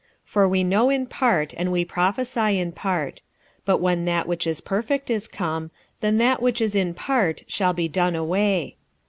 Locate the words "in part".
0.89-1.53, 2.59-3.21, 6.75-7.43